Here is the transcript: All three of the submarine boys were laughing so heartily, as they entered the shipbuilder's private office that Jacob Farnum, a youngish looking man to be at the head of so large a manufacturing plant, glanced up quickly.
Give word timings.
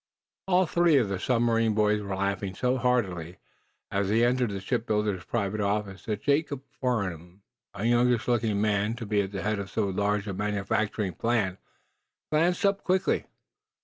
All 0.47 0.65
three 0.65 0.97
of 0.97 1.09
the 1.09 1.19
submarine 1.19 1.75
boys 1.75 2.01
were 2.01 2.15
laughing 2.15 2.55
so 2.55 2.75
heartily, 2.77 3.37
as 3.91 4.09
they 4.09 4.25
entered 4.25 4.49
the 4.49 4.59
shipbuilder's 4.59 5.25
private 5.25 5.61
office 5.61 6.05
that 6.05 6.23
Jacob 6.23 6.63
Farnum, 6.71 7.43
a 7.75 7.85
youngish 7.85 8.27
looking 8.27 8.59
man 8.59 8.95
to 8.95 9.05
be 9.05 9.21
at 9.21 9.31
the 9.31 9.43
head 9.43 9.59
of 9.59 9.69
so 9.69 9.85
large 9.89 10.25
a 10.25 10.33
manufacturing 10.33 11.13
plant, 11.13 11.59
glanced 12.31 12.65
up 12.65 12.83
quickly. 12.83 13.25